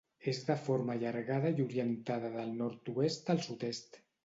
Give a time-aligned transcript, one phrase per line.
[0.29, 4.05] És de forma allargada i orientada del nord-oest al sud-est.